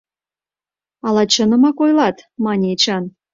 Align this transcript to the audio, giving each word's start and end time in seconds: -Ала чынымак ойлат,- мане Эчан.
-Ала 1.07 1.23
чынымак 1.33 1.77
ойлат,- 1.83 2.17
мане 2.45 2.67
Эчан. 2.73 3.03